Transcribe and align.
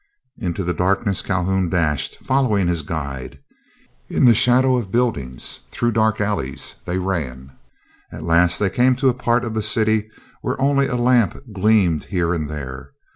Into 0.39 0.63
the 0.63 0.73
darkness 0.73 1.21
Calhoun 1.21 1.69
dashed, 1.69 2.15
following 2.25 2.67
his 2.67 2.81
guide. 2.81 3.37
In 4.09 4.25
the 4.25 4.33
shadow 4.33 4.75
of 4.75 4.91
buildings, 4.91 5.59
through 5.69 5.91
dark 5.91 6.19
alleys, 6.19 6.73
they 6.85 6.97
ran. 6.97 7.51
At 8.11 8.23
last 8.23 8.57
they 8.57 8.71
came 8.71 8.95
to 8.95 9.09
a 9.09 9.13
part 9.13 9.45
of 9.45 9.53
the 9.53 9.61
city 9.61 10.09
where 10.41 10.59
only 10.59 10.87
a 10.87 10.95
lamp 10.95 11.39
gleamed 11.53 12.05
here 12.05 12.33
and 12.33 12.49
there. 12.49 12.93